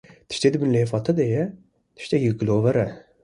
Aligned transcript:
tiştê 0.29 0.49
di 0.53 0.57
bin 0.61 0.71
lihêfa 0.73 0.99
te 1.05 1.11
de 1.17 1.25
ye 1.33 1.43
tiştekî 1.97 2.31
gilover 2.39 2.75
e 2.85 2.87